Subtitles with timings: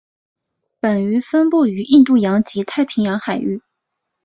[0.79, 3.61] 本鱼分布于印度洋及太平洋海域。